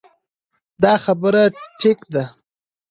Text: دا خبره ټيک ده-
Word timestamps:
دا 0.83 0.93
خبره 1.03 1.43
ټيک 1.79 1.99
ده- 2.13 2.23